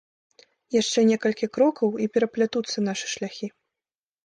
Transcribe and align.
Яшчэ 0.75 1.03
некалькі 1.09 1.51
крокаў, 1.59 1.89
і 2.05 2.09
пераплятуцца 2.17 2.77
нашы 2.91 3.05
шляхі. 3.15 3.53